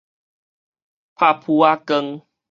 [0.03, 0.03] 拍殕
[1.59, 2.21] 仔光